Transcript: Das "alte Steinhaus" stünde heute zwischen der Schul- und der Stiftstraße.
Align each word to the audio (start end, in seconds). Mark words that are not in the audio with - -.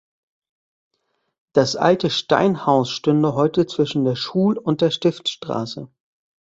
Das 1.53 1.75
"alte 1.75 2.09
Steinhaus" 2.09 2.89
stünde 2.89 3.35
heute 3.35 3.67
zwischen 3.67 4.03
der 4.03 4.15
Schul- 4.15 4.57
und 4.57 4.81
der 4.81 4.89
Stiftstraße. 4.89 5.89